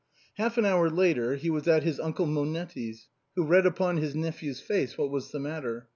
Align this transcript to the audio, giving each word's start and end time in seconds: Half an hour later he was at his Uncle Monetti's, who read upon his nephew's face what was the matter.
Half 0.37 0.57
an 0.57 0.65
hour 0.65 0.89
later 0.89 1.35
he 1.35 1.51
was 1.51 1.67
at 1.67 1.83
his 1.83 1.99
Uncle 1.99 2.25
Monetti's, 2.25 3.07
who 3.35 3.43
read 3.45 3.67
upon 3.67 3.97
his 3.97 4.15
nephew's 4.15 4.59
face 4.59 4.97
what 4.97 5.11
was 5.11 5.29
the 5.31 5.39
matter. 5.39 5.89